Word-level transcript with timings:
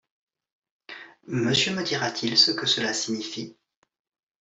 Monsieur 1.27 1.75
me 1.75 1.83
dira-t-il 1.83 2.35
ce 2.35 2.49
que 2.49 2.65
cela 2.65 2.91
signifie? 2.91 3.55